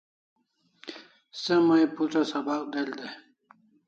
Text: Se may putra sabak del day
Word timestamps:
Se 1.41 1.53
may 1.67 1.85
putra 1.95 2.21
sabak 2.31 2.63
del 2.73 2.89
day 2.99 3.13